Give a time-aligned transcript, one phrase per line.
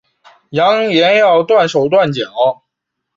[0.49, 2.63] 扬言要断手断脚